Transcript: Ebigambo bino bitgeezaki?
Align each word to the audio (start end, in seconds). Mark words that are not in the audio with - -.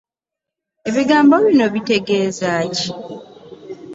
Ebigambo 0.89 1.35
bino 1.45 1.65
bitgeezaki? 1.73 2.87